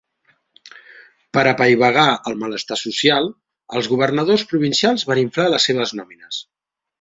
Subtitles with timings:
[1.37, 3.29] Per apaivagar el malestar social,
[3.81, 6.43] els governadors provincials van inflar les seves nòmines.